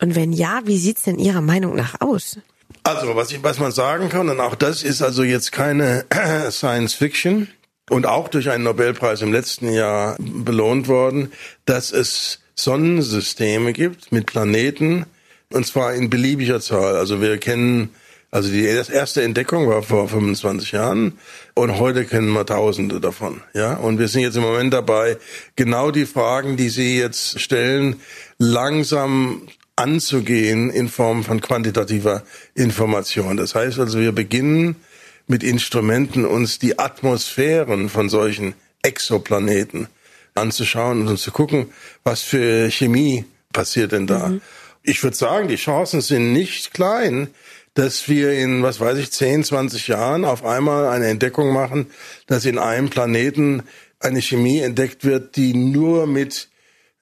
Und 0.00 0.14
wenn 0.14 0.32
ja, 0.32 0.60
wie 0.64 0.78
sieht's 0.78 1.04
denn 1.04 1.18
Ihrer 1.18 1.40
Meinung 1.40 1.74
nach 1.74 2.00
aus? 2.00 2.38
Also, 2.82 3.14
was, 3.14 3.30
ich, 3.30 3.42
was 3.42 3.58
man 3.58 3.70
sagen 3.70 4.08
kann, 4.08 4.28
und 4.28 4.40
auch 4.40 4.54
das 4.54 4.82
ist 4.82 5.02
also 5.02 5.22
jetzt 5.22 5.52
keine 5.52 6.04
Science 6.50 6.94
Fiction 6.94 7.48
und 7.88 8.06
auch 8.06 8.28
durch 8.28 8.50
einen 8.50 8.64
Nobelpreis 8.64 9.22
im 9.22 9.32
letzten 9.32 9.72
Jahr 9.72 10.16
belohnt 10.18 10.88
worden, 10.88 11.32
dass 11.64 11.92
es 11.92 12.40
Sonnensysteme 12.54 13.72
gibt 13.72 14.12
mit 14.12 14.26
Planeten, 14.26 15.06
und 15.52 15.66
zwar 15.66 15.94
in 15.94 16.10
beliebiger 16.10 16.60
Zahl. 16.60 16.96
Also 16.96 17.20
wir 17.20 17.38
kennen, 17.38 17.90
also 18.32 18.50
die 18.50 18.64
erste 18.64 19.22
Entdeckung 19.22 19.68
war 19.68 19.82
vor 19.82 20.08
25 20.08 20.72
Jahren 20.72 21.18
und 21.52 21.78
heute 21.78 22.06
kennen 22.06 22.32
wir 22.32 22.46
Tausende 22.46 22.98
davon. 22.98 23.42
Ja, 23.52 23.74
und 23.74 23.98
wir 23.98 24.08
sind 24.08 24.22
jetzt 24.22 24.36
im 24.36 24.42
Moment 24.42 24.72
dabei, 24.72 25.18
genau 25.54 25.90
die 25.90 26.06
Fragen, 26.06 26.56
die 26.56 26.70
Sie 26.70 26.98
jetzt 26.98 27.38
stellen, 27.40 28.00
langsam 28.38 29.42
anzugehen 29.76 30.70
in 30.70 30.88
Form 30.88 31.24
von 31.24 31.42
quantitativer 31.42 32.22
Information. 32.54 33.36
Das 33.36 33.54
heißt 33.54 33.78
also, 33.78 34.00
wir 34.00 34.12
beginnen 34.12 34.76
mit 35.26 35.42
Instrumenten 35.42 36.24
uns 36.24 36.58
die 36.58 36.78
Atmosphären 36.78 37.90
von 37.90 38.08
solchen 38.08 38.54
Exoplaneten 38.82 39.88
anzuschauen 40.34 41.06
und 41.06 41.18
zu 41.18 41.32
gucken, 41.32 41.66
was 42.02 42.22
für 42.22 42.70
Chemie 42.70 43.26
passiert 43.52 43.92
denn 43.92 44.06
da. 44.06 44.28
Mhm. 44.28 44.40
Ich 44.82 45.02
würde 45.02 45.16
sagen, 45.16 45.48
die 45.48 45.56
Chancen 45.56 46.00
sind 46.00 46.32
nicht 46.32 46.72
klein, 46.74 47.28
dass 47.74 48.08
wir 48.08 48.32
in, 48.32 48.62
was 48.62 48.80
weiß 48.80 48.98
ich, 48.98 49.10
10, 49.12 49.44
20 49.44 49.88
Jahren 49.88 50.24
auf 50.24 50.44
einmal 50.44 50.86
eine 50.88 51.06
Entdeckung 51.06 51.52
machen, 51.52 51.86
dass 52.26 52.44
in 52.44 52.58
einem 52.58 52.90
Planeten 52.90 53.62
eine 53.98 54.20
Chemie 54.20 54.60
entdeckt 54.60 55.04
wird, 55.04 55.36
die 55.36 55.54
nur 55.54 56.06
mit 56.06 56.48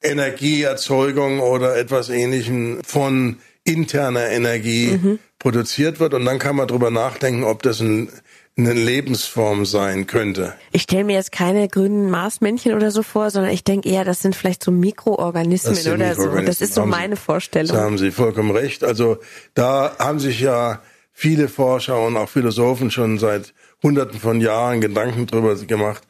Energieerzeugung 0.02 1.40
oder 1.40 1.76
etwas 1.76 2.08
ähnlichem 2.08 2.82
von 2.84 3.38
interner 3.64 4.28
Energie 4.30 4.98
mhm. 5.02 5.18
produziert 5.38 6.00
wird. 6.00 6.14
Und 6.14 6.24
dann 6.24 6.38
kann 6.38 6.56
man 6.56 6.68
drüber 6.68 6.90
nachdenken, 6.90 7.44
ob 7.44 7.62
das 7.62 7.80
ein, 7.80 8.08
eine 8.56 8.72
Lebensform 8.72 9.64
sein 9.64 10.06
könnte. 10.06 10.54
Ich 10.72 10.82
stelle 10.82 11.04
mir 11.04 11.14
jetzt 11.14 11.32
keine 11.32 11.68
grünen 11.68 12.10
Marsmännchen 12.10 12.74
oder 12.74 12.90
so 12.90 13.02
vor, 13.02 13.30
sondern 13.30 13.52
ich 13.52 13.64
denke 13.64 13.88
eher, 13.88 14.04
das 14.04 14.20
sind 14.20 14.36
vielleicht 14.36 14.62
so 14.62 14.70
Mikroorganismen 14.70 15.72
oder 15.72 16.08
Mikroorganismen. 16.08 16.40
so. 16.40 16.46
Das 16.46 16.60
ist 16.60 16.74
so 16.74 16.82
haben 16.82 16.90
meine 16.90 17.16
Sie, 17.16 17.22
Vorstellung. 17.22 17.76
Da 17.76 17.82
haben 17.82 17.98
Sie 17.98 18.10
vollkommen 18.10 18.50
recht. 18.50 18.84
Also 18.84 19.18
da 19.54 19.96
haben 19.98 20.20
sich 20.20 20.40
ja 20.40 20.82
viele 21.12 21.48
Forscher 21.48 22.04
und 22.04 22.16
auch 22.16 22.28
Philosophen 22.28 22.90
schon 22.90 23.18
seit 23.18 23.54
Hunderten 23.82 24.20
von 24.20 24.40
Jahren 24.40 24.80
Gedanken 24.80 25.26
drüber 25.26 25.54
gemacht. 25.54 26.02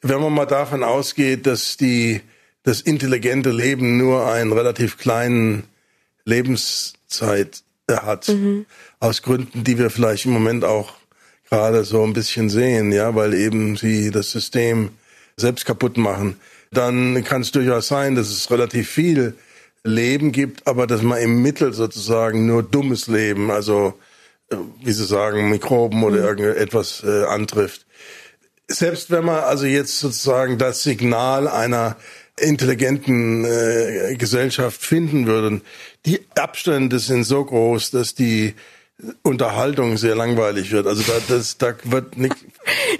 Wenn 0.00 0.20
man 0.20 0.32
mal 0.32 0.46
davon 0.46 0.84
ausgeht, 0.84 1.46
dass 1.46 1.76
die 1.76 2.20
das 2.62 2.80
intelligente 2.80 3.50
Leben 3.50 3.96
nur 3.96 4.30
einen 4.30 4.52
relativ 4.52 4.98
kleinen 4.98 5.64
Lebenszeit 6.24 7.62
hat. 7.90 8.28
Mhm. 8.28 8.66
Aus 9.00 9.22
Gründen, 9.22 9.64
die 9.64 9.78
wir 9.78 9.90
vielleicht 9.90 10.26
im 10.26 10.32
Moment 10.32 10.64
auch 10.64 10.92
gerade 11.50 11.84
so 11.84 12.02
ein 12.04 12.12
bisschen 12.12 12.50
sehen, 12.50 12.92
ja, 12.92 13.14
weil 13.14 13.34
eben 13.34 13.76
sie 13.76 14.10
das 14.10 14.30
System 14.30 14.90
selbst 15.36 15.64
kaputt 15.64 15.96
machen. 15.96 16.36
Dann 16.70 17.24
kann 17.24 17.42
es 17.42 17.52
durchaus 17.52 17.88
sein, 17.88 18.14
dass 18.14 18.28
es 18.28 18.50
relativ 18.50 18.88
viel 18.90 19.34
Leben 19.84 20.32
gibt, 20.32 20.66
aber 20.66 20.86
dass 20.86 21.02
man 21.02 21.18
im 21.18 21.40
Mittel 21.42 21.72
sozusagen 21.72 22.46
nur 22.46 22.62
dummes 22.62 23.06
Leben, 23.06 23.50
also 23.50 23.94
äh, 24.50 24.56
wie 24.82 24.92
Sie 24.92 25.04
sagen, 25.04 25.50
Mikroben 25.50 26.02
oder 26.02 26.18
mhm. 26.18 26.24
irgendetwas 26.24 27.02
äh, 27.04 27.24
antrifft. 27.24 27.86
Selbst 28.66 29.10
wenn 29.10 29.24
man 29.24 29.44
also 29.44 29.64
jetzt 29.64 29.98
sozusagen 29.98 30.58
das 30.58 30.82
Signal 30.82 31.48
einer 31.48 31.96
intelligenten 32.40 33.44
äh, 33.44 34.14
Gesellschaft 34.16 34.80
finden 34.80 35.26
würden. 35.26 35.62
Die 36.06 36.20
Abstände 36.36 36.98
sind 36.98 37.24
so 37.24 37.44
groß, 37.44 37.90
dass 37.90 38.14
die 38.14 38.54
Unterhaltung 39.22 39.96
sehr 39.96 40.16
langweilig 40.16 40.72
wird. 40.72 40.86
Also 40.88 41.02
da, 41.02 41.12
das, 41.28 41.58
da 41.58 41.74
wird 41.84 42.16
nicht. 42.16 42.34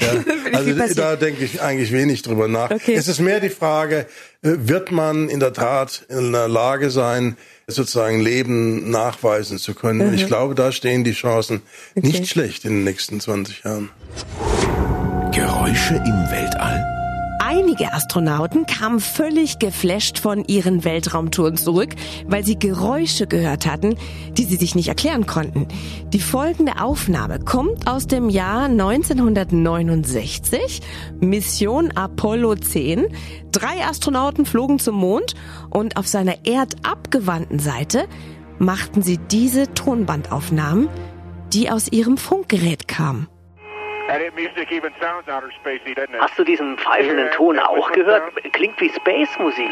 Ja, 0.00 0.54
also 0.54 0.94
da 0.94 1.16
denke 1.16 1.44
ich 1.44 1.60
eigentlich 1.60 1.92
wenig 1.92 2.22
drüber 2.22 2.48
nach. 2.48 2.70
Okay. 2.70 2.94
Es 2.94 3.06
ist 3.06 3.20
mehr 3.20 3.40
die 3.40 3.50
Frage: 3.50 4.06
äh, 4.42 4.52
Wird 4.60 4.92
man 4.92 5.28
in 5.28 5.40
der 5.40 5.52
Tat 5.52 6.06
in 6.08 6.32
der 6.32 6.48
Lage 6.48 6.90
sein, 6.90 7.36
sozusagen 7.66 8.20
Leben 8.20 8.90
nachweisen 8.90 9.58
zu 9.58 9.74
können? 9.74 10.08
Mhm. 10.08 10.14
Ich 10.14 10.26
glaube, 10.26 10.54
da 10.54 10.72
stehen 10.72 11.04
die 11.04 11.12
Chancen 11.12 11.62
okay. 11.94 12.06
nicht 12.06 12.28
schlecht 12.28 12.64
in 12.64 12.70
den 12.70 12.84
nächsten 12.84 13.20
20 13.20 13.64
Jahren. 13.64 13.90
Geräusche 15.32 15.94
im 15.94 16.30
Weltall. 16.30 16.97
Einige 17.50 17.94
Astronauten 17.94 18.66
kamen 18.66 19.00
völlig 19.00 19.58
geflasht 19.58 20.18
von 20.18 20.44
ihren 20.44 20.84
Weltraumtouren 20.84 21.56
zurück, 21.56 21.94
weil 22.26 22.44
sie 22.44 22.58
Geräusche 22.58 23.26
gehört 23.26 23.64
hatten, 23.64 23.96
die 24.32 24.44
sie 24.44 24.56
sich 24.56 24.74
nicht 24.74 24.88
erklären 24.88 25.24
konnten. 25.24 25.66
Die 26.12 26.20
folgende 26.20 26.78
Aufnahme 26.78 27.38
kommt 27.38 27.86
aus 27.86 28.06
dem 28.06 28.28
Jahr 28.28 28.66
1969, 28.66 30.82
Mission 31.20 31.90
Apollo 31.92 32.56
10. 32.56 33.06
Drei 33.50 33.82
Astronauten 33.82 34.44
flogen 34.44 34.78
zum 34.78 34.96
Mond 34.96 35.34
und 35.70 35.96
auf 35.96 36.06
seiner 36.06 36.44
erdabgewandten 36.44 37.60
Seite 37.60 38.08
machten 38.58 39.00
sie 39.00 39.16
diese 39.16 39.72
Tonbandaufnahmen, 39.72 40.90
die 41.54 41.70
aus 41.70 41.90
ihrem 41.90 42.18
Funkgerät 42.18 42.88
kamen. 42.88 43.26
Hast 46.18 46.38
du 46.38 46.44
diesen 46.44 46.78
pfeifenden 46.78 47.30
Ton 47.32 47.58
auch 47.58 47.92
gehört? 47.92 48.22
Klingt 48.52 48.80
wie 48.80 48.90
Space-Musik. 48.90 49.68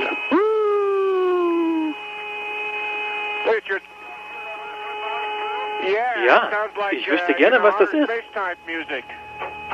Ja, 6.27 6.51
ich 6.91 7.09
wüsste 7.11 7.35
gerne, 7.35 7.63
was 7.63 7.77
das 7.79 7.93
ist. 7.93 8.09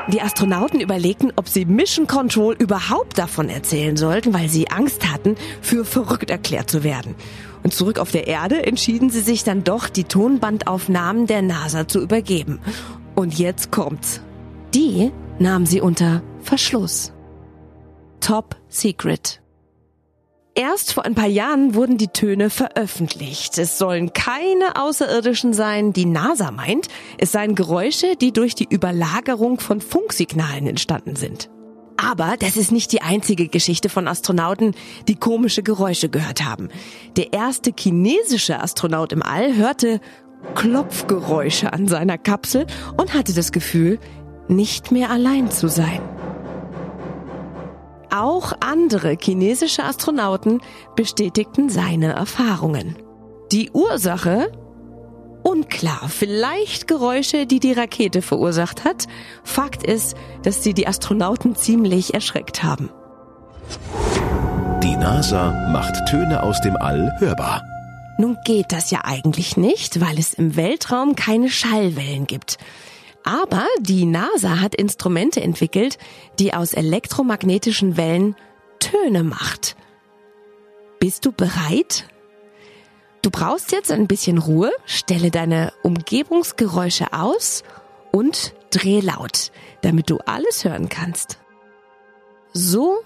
Die 0.08 0.20
Astronauten 0.20 0.80
überlegten, 0.80 1.32
ob 1.36 1.48
sie 1.48 1.64
Mission 1.64 2.06
Control 2.06 2.54
überhaupt 2.54 3.18
davon 3.18 3.48
erzählen 3.48 3.96
sollten, 3.96 4.34
weil 4.34 4.48
sie 4.48 4.68
Angst 4.68 5.10
hatten, 5.12 5.36
für 5.60 5.84
verrückt 5.84 6.30
erklärt 6.30 6.70
zu 6.70 6.84
werden. 6.84 7.14
Und 7.62 7.72
zurück 7.74 7.98
auf 7.98 8.10
der 8.10 8.26
Erde 8.26 8.66
entschieden 8.66 9.10
sie 9.10 9.20
sich 9.20 9.44
dann 9.44 9.64
doch, 9.64 9.88
die 9.88 10.04
Tonbandaufnahmen 10.04 11.26
der 11.26 11.42
NASA 11.42 11.86
zu 11.88 12.00
übergeben. 12.00 12.60
Und 13.14 13.38
jetzt 13.38 13.70
kommt's. 13.70 14.22
Die 14.74 15.12
nahm 15.38 15.66
sie 15.66 15.82
unter 15.82 16.22
Verschluss. 16.40 17.12
Top 18.20 18.56
Secret. 18.68 19.42
Erst 20.54 20.94
vor 20.94 21.04
ein 21.04 21.14
paar 21.14 21.28
Jahren 21.28 21.74
wurden 21.74 21.98
die 21.98 22.08
Töne 22.08 22.48
veröffentlicht. 22.48 23.58
Es 23.58 23.76
sollen 23.76 24.14
keine 24.14 24.76
Außerirdischen 24.76 25.52
sein, 25.52 25.92
die 25.92 26.06
NASA 26.06 26.50
meint. 26.50 26.88
Es 27.18 27.32
seien 27.32 27.54
Geräusche, 27.54 28.16
die 28.16 28.32
durch 28.32 28.54
die 28.54 28.66
Überlagerung 28.68 29.60
von 29.60 29.82
Funksignalen 29.82 30.66
entstanden 30.66 31.16
sind. 31.16 31.50
Aber 31.98 32.36
das 32.38 32.56
ist 32.56 32.72
nicht 32.72 32.92
die 32.92 33.02
einzige 33.02 33.48
Geschichte 33.48 33.90
von 33.90 34.08
Astronauten, 34.08 34.74
die 35.06 35.16
komische 35.16 35.62
Geräusche 35.62 36.08
gehört 36.08 36.44
haben. 36.44 36.68
Der 37.16 37.34
erste 37.34 37.72
chinesische 37.78 38.58
Astronaut 38.60 39.12
im 39.12 39.22
All 39.22 39.54
hörte 39.54 40.00
Klopfgeräusche 40.54 41.72
an 41.72 41.88
seiner 41.88 42.18
Kapsel 42.18 42.66
und 42.96 43.14
hatte 43.14 43.32
das 43.32 43.52
Gefühl, 43.52 43.98
nicht 44.48 44.92
mehr 44.92 45.10
allein 45.10 45.50
zu 45.50 45.68
sein. 45.68 46.00
Auch 48.10 48.52
andere 48.60 49.16
chinesische 49.18 49.84
Astronauten 49.84 50.60
bestätigten 50.96 51.70
seine 51.70 52.12
Erfahrungen. 52.12 52.96
Die 53.52 53.70
Ursache? 53.70 54.52
Unklar, 55.42 56.08
vielleicht 56.08 56.86
Geräusche, 56.86 57.46
die 57.46 57.58
die 57.58 57.72
Rakete 57.72 58.22
verursacht 58.22 58.84
hat. 58.84 59.06
Fakt 59.42 59.82
ist, 59.82 60.14
dass 60.42 60.62
sie 60.62 60.74
die 60.74 60.86
Astronauten 60.86 61.56
ziemlich 61.56 62.14
erschreckt 62.14 62.62
haben. 62.62 62.90
Die 64.82 64.96
NASA 64.96 65.70
macht 65.70 65.94
Töne 66.08 66.42
aus 66.42 66.60
dem 66.60 66.76
All 66.76 67.12
hörbar. 67.18 67.62
Nun 68.18 68.36
geht 68.44 68.72
das 68.72 68.90
ja 68.90 69.00
eigentlich 69.04 69.56
nicht, 69.56 70.00
weil 70.00 70.18
es 70.18 70.34
im 70.34 70.54
Weltraum 70.56 71.16
keine 71.16 71.48
Schallwellen 71.48 72.26
gibt. 72.26 72.58
Aber 73.24 73.66
die 73.78 74.04
NASA 74.04 74.60
hat 74.60 74.74
Instrumente 74.74 75.40
entwickelt, 75.40 75.98
die 76.38 76.54
aus 76.54 76.74
elektromagnetischen 76.74 77.96
Wellen 77.96 78.36
Töne 78.80 79.22
macht. 79.22 79.76
Bist 80.98 81.24
du 81.24 81.32
bereit? 81.32 82.06
Du 83.22 83.30
brauchst 83.30 83.70
jetzt 83.70 83.92
ein 83.92 84.08
bisschen 84.08 84.38
Ruhe, 84.38 84.72
stelle 84.84 85.30
deine 85.30 85.72
Umgebungsgeräusche 85.82 87.12
aus 87.12 87.62
und 88.10 88.54
dreh 88.70 89.00
laut, 89.00 89.52
damit 89.82 90.10
du 90.10 90.18
alles 90.18 90.64
hören 90.64 90.88
kannst. 90.88 91.38
So 92.52 92.98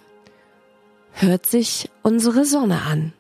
hört 1.12 1.46
sich 1.46 1.90
unsere 2.02 2.44
Sonne 2.46 2.82
an. 2.82 3.12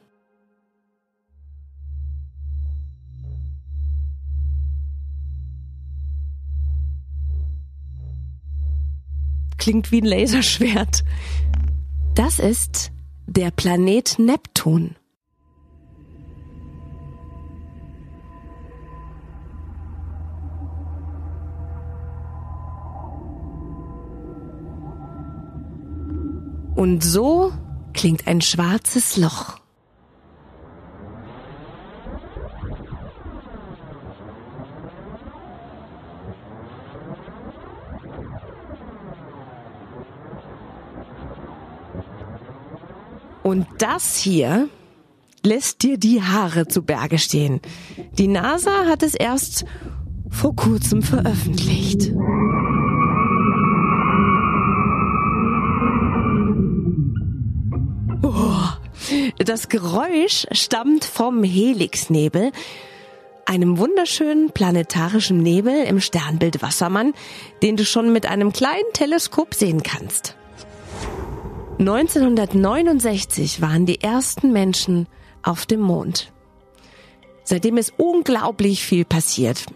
Klingt 9.66 9.90
wie 9.90 10.00
ein 10.00 10.04
Laserschwert. 10.04 11.02
Das 12.14 12.38
ist 12.38 12.92
der 13.26 13.50
Planet 13.50 14.16
Neptun. 14.16 14.94
Und 26.76 27.02
so 27.02 27.52
klingt 27.92 28.28
ein 28.28 28.40
schwarzes 28.42 29.16
Loch. 29.16 29.58
Und 43.46 43.68
das 43.78 44.16
hier 44.16 44.68
lässt 45.44 45.84
dir 45.84 45.98
die 45.98 46.20
Haare 46.20 46.66
zu 46.66 46.82
Berge 46.82 47.16
stehen. 47.16 47.60
Die 48.18 48.26
NASA 48.26 48.86
hat 48.86 49.04
es 49.04 49.14
erst 49.14 49.64
vor 50.28 50.56
kurzem 50.56 51.00
veröffentlicht. 51.00 52.12
Oh, 58.24 58.64
das 59.38 59.68
Geräusch 59.68 60.48
stammt 60.50 61.04
vom 61.04 61.44
Helixnebel, 61.44 62.50
einem 63.44 63.78
wunderschönen 63.78 64.50
planetarischen 64.50 65.38
Nebel 65.38 65.84
im 65.84 66.00
Sternbild 66.00 66.62
Wassermann, 66.62 67.14
den 67.62 67.76
du 67.76 67.84
schon 67.84 68.12
mit 68.12 68.26
einem 68.26 68.52
kleinen 68.52 68.92
Teleskop 68.92 69.54
sehen 69.54 69.84
kannst. 69.84 70.35
1969 71.78 73.60
waren 73.60 73.84
die 73.84 74.00
ersten 74.00 74.50
Menschen 74.52 75.08
auf 75.42 75.66
dem 75.66 75.80
Mond. 75.80 76.32
Seitdem 77.44 77.76
ist 77.76 77.92
unglaublich 77.98 78.82
viel 78.82 79.04
passiert. 79.04 79.66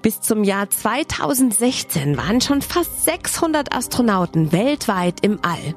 Bis 0.00 0.20
zum 0.20 0.44
Jahr 0.44 0.70
2016 0.70 2.16
waren 2.16 2.40
schon 2.40 2.62
fast 2.62 3.04
600 3.04 3.74
Astronauten 3.74 4.50
weltweit 4.52 5.20
im 5.20 5.38
All. 5.42 5.74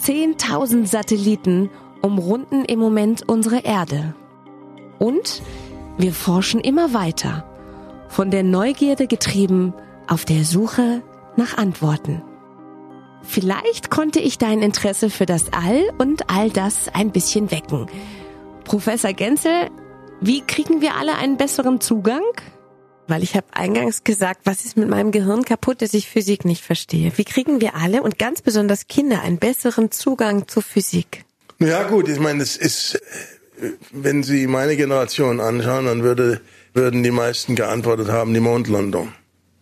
10.000 0.00 0.86
Satelliten 0.86 1.68
umrunden 2.00 2.64
im 2.64 2.78
Moment 2.78 3.28
unsere 3.28 3.60
Erde. 3.64 4.14
Und 4.98 5.42
wir 5.98 6.12
forschen 6.12 6.60
immer 6.60 6.94
weiter, 6.94 7.44
von 8.08 8.30
der 8.30 8.44
Neugierde 8.44 9.08
getrieben 9.08 9.74
auf 10.06 10.24
der 10.24 10.44
Suche 10.44 11.02
nach 11.36 11.56
Antworten. 11.56 12.22
Vielleicht 13.22 13.90
konnte 13.90 14.20
ich 14.20 14.38
dein 14.38 14.62
Interesse 14.62 15.10
für 15.10 15.26
das 15.26 15.52
All 15.52 15.82
und 15.98 16.28
all 16.28 16.50
das 16.50 16.88
ein 16.92 17.12
bisschen 17.12 17.50
wecken. 17.50 17.86
Professor 18.64 19.12
Genzel, 19.12 19.70
wie 20.20 20.40
kriegen 20.42 20.80
wir 20.80 20.96
alle 20.96 21.16
einen 21.16 21.36
besseren 21.36 21.80
Zugang? 21.80 22.22
Weil 23.08 23.22
ich 23.22 23.34
habe 23.34 23.46
eingangs 23.52 24.04
gesagt, 24.04 24.42
was 24.44 24.64
ist 24.64 24.76
mit 24.76 24.88
meinem 24.88 25.10
Gehirn 25.10 25.44
kaputt, 25.44 25.82
dass 25.82 25.92
ich 25.94 26.08
Physik 26.08 26.44
nicht 26.44 26.62
verstehe. 26.62 27.12
Wie 27.16 27.24
kriegen 27.24 27.60
wir 27.60 27.74
alle 27.74 28.02
und 28.02 28.18
ganz 28.18 28.42
besonders 28.42 28.86
Kinder 28.86 29.22
einen 29.22 29.38
besseren 29.38 29.90
Zugang 29.90 30.46
zur 30.46 30.62
Physik? 30.62 31.24
Ja 31.58 31.82
gut, 31.88 32.08
ich 32.08 32.20
meine, 32.20 32.42
es 32.42 32.56
ist, 32.56 33.00
wenn 33.90 34.22
Sie 34.22 34.46
meine 34.46 34.76
Generation 34.76 35.40
anschauen, 35.40 35.86
dann 35.86 36.02
würde, 36.02 36.40
würden 36.74 37.02
die 37.02 37.10
meisten 37.10 37.54
geantwortet 37.54 38.08
haben, 38.08 38.34
die 38.34 38.40
Mondlandung. 38.40 39.12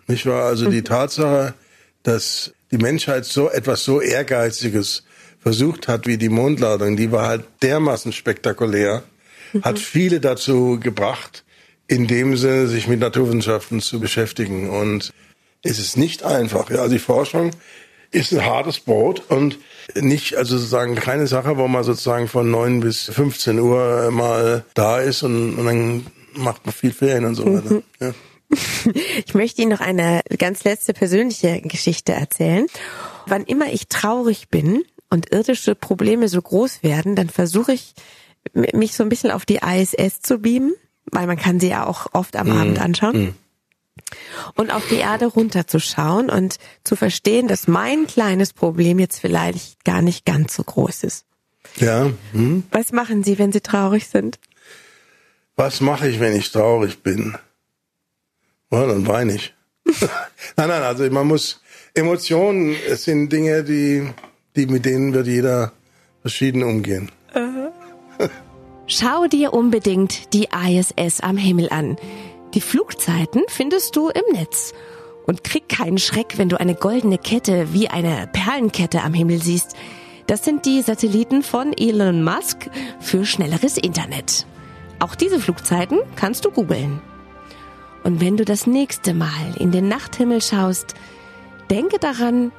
Nicht 0.06 0.26
wahr? 0.26 0.44
Also 0.44 0.70
die 0.70 0.82
Tatsache, 0.82 1.54
dass 2.02 2.52
die 2.70 2.78
Menschheit 2.78 3.24
so 3.24 3.50
etwas 3.50 3.84
so 3.84 4.00
Ehrgeiziges 4.00 5.04
versucht 5.40 5.88
hat 5.88 6.06
wie 6.06 6.18
die 6.18 6.28
Mondlandung, 6.28 6.96
die 6.96 7.12
war 7.12 7.26
halt 7.26 7.44
dermaßen 7.62 8.12
spektakulär, 8.12 9.02
mhm. 9.52 9.64
hat 9.64 9.78
viele 9.78 10.20
dazu 10.20 10.78
gebracht, 10.80 11.44
in 11.86 12.06
dem 12.06 12.36
Sinne 12.36 12.68
sich 12.68 12.86
mit 12.86 13.00
Naturwissenschaften 13.00 13.80
zu 13.80 13.98
beschäftigen. 13.98 14.70
Und 14.70 15.12
es 15.62 15.78
ist 15.78 15.96
nicht 15.96 16.22
einfach. 16.22 16.70
Ja, 16.70 16.82
also 16.82 16.92
die 16.92 17.00
Forschung 17.00 17.50
ist 18.12 18.32
ein 18.32 18.44
hartes 18.44 18.80
Brot 18.80 19.22
und 19.28 19.58
nicht, 19.94 20.36
also 20.36 20.56
sozusagen 20.56 20.94
keine 20.94 21.26
Sache, 21.26 21.56
wo 21.56 21.68
man 21.68 21.84
sozusagen 21.84 22.28
von 22.28 22.50
neun 22.50 22.80
bis 22.80 23.04
15 23.04 23.58
Uhr 23.58 24.10
mal 24.10 24.64
da 24.74 25.00
ist 25.00 25.22
und, 25.22 25.58
und 25.58 25.64
dann 25.64 26.06
macht 26.34 26.64
man 26.66 26.74
viel 26.74 26.92
Ferien 26.92 27.24
und 27.24 27.34
so 27.34 27.44
weiter. 27.44 27.74
Mhm. 27.74 27.82
Ja. 28.00 28.14
Ich 29.26 29.34
möchte 29.34 29.62
Ihnen 29.62 29.70
noch 29.70 29.80
eine 29.80 30.22
ganz 30.38 30.64
letzte 30.64 30.92
persönliche 30.92 31.60
Geschichte 31.60 32.12
erzählen. 32.12 32.66
Wann 33.26 33.44
immer 33.44 33.72
ich 33.72 33.88
traurig 33.88 34.48
bin 34.48 34.82
und 35.08 35.30
irdische 35.30 35.74
Probleme 35.74 36.28
so 36.28 36.40
groß 36.40 36.82
werden, 36.82 37.14
dann 37.14 37.28
versuche 37.28 37.72
ich 37.72 37.94
mich 38.54 38.94
so 38.94 39.02
ein 39.02 39.08
bisschen 39.08 39.30
auf 39.30 39.44
die 39.44 39.60
ISS 39.64 40.20
zu 40.20 40.38
beamen, 40.38 40.72
weil 41.04 41.26
man 41.26 41.36
kann 41.36 41.60
sie 41.60 41.68
ja 41.68 41.86
auch 41.86 42.06
oft 42.12 42.36
am 42.36 42.48
mm. 42.48 42.58
Abend 42.58 42.80
anschauen. 42.80 43.22
Mm. 43.22 43.34
Und 44.54 44.72
auf 44.72 44.88
die 44.88 44.96
Erde 44.96 45.26
runterzuschauen 45.26 46.30
und 46.30 46.56
zu 46.84 46.96
verstehen, 46.96 47.48
dass 47.48 47.68
mein 47.68 48.06
kleines 48.06 48.52
Problem 48.52 48.98
jetzt 48.98 49.20
vielleicht 49.20 49.84
gar 49.84 50.02
nicht 50.02 50.24
ganz 50.24 50.56
so 50.56 50.64
groß 50.64 51.04
ist. 51.04 51.26
Ja. 51.76 52.10
Hm. 52.32 52.64
Was 52.72 52.92
machen 52.92 53.22
Sie, 53.22 53.38
wenn 53.38 53.52
Sie 53.52 53.60
traurig 53.60 54.08
sind? 54.08 54.38
Was 55.54 55.80
mache 55.80 56.08
ich, 56.08 56.18
wenn 56.18 56.34
ich 56.34 56.50
traurig 56.50 57.02
bin? 57.02 57.36
Ja, 58.70 58.86
dann 58.86 59.06
weine 59.06 59.34
ich. 59.34 59.54
nein, 60.56 60.68
nein, 60.68 60.82
also 60.82 61.08
man 61.10 61.26
muss, 61.26 61.60
Emotionen 61.94 62.76
es 62.88 63.04
sind 63.04 63.30
Dinge, 63.32 63.64
die, 63.64 64.08
die 64.56 64.66
mit 64.66 64.84
denen 64.84 65.12
wird 65.12 65.26
jeder 65.26 65.72
verschieden 66.22 66.62
umgehen. 66.62 67.10
Schau 68.92 69.28
dir 69.28 69.52
unbedingt 69.52 70.34
die 70.34 70.48
ISS 70.52 71.20
am 71.20 71.36
Himmel 71.36 71.68
an. 71.70 71.96
Die 72.54 72.60
Flugzeiten 72.60 73.42
findest 73.46 73.94
du 73.94 74.08
im 74.08 74.24
Netz. 74.32 74.74
Und 75.26 75.44
krieg 75.44 75.68
keinen 75.68 75.98
Schreck, 75.98 76.38
wenn 76.38 76.48
du 76.48 76.58
eine 76.58 76.74
goldene 76.74 77.16
Kette 77.16 77.72
wie 77.72 77.86
eine 77.86 78.28
Perlenkette 78.32 79.02
am 79.02 79.14
Himmel 79.14 79.40
siehst. 79.40 79.76
Das 80.26 80.44
sind 80.44 80.66
die 80.66 80.82
Satelliten 80.82 81.44
von 81.44 81.72
Elon 81.72 82.24
Musk 82.24 82.68
für 82.98 83.24
schnelleres 83.24 83.78
Internet. 83.78 84.44
Auch 84.98 85.14
diese 85.14 85.38
Flugzeiten 85.38 86.00
kannst 86.16 86.44
du 86.44 86.50
googeln. 86.50 87.00
Und 88.02 88.20
wenn 88.20 88.36
du 88.36 88.44
das 88.44 88.66
nächste 88.66 89.14
Mal 89.14 89.54
in 89.58 89.70
den 89.70 89.88
Nachthimmel 89.88 90.40
schaust, 90.40 90.94
denke 91.70 91.98
daran, 91.98 92.52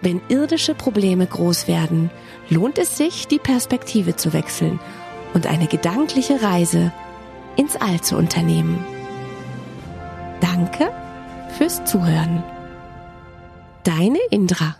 wenn 0.00 0.20
irdische 0.28 0.74
Probleme 0.74 1.26
groß 1.26 1.68
werden, 1.68 2.10
lohnt 2.48 2.78
es 2.78 2.96
sich, 2.96 3.28
die 3.28 3.38
Perspektive 3.38 4.16
zu 4.16 4.32
wechseln 4.32 4.80
und 5.34 5.46
eine 5.46 5.66
gedankliche 5.66 6.42
Reise 6.42 6.92
ins 7.56 7.76
All 7.76 8.00
zu 8.00 8.16
unternehmen. 8.16 8.84
Danke 10.40 10.90
fürs 11.56 11.84
Zuhören. 11.84 12.42
Deine 13.84 14.18
Indra. 14.30 14.76